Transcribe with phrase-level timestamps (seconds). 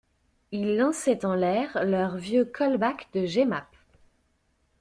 [0.51, 3.67] Ils lançaient en l'air leurs vieux colbacks de Jemapes.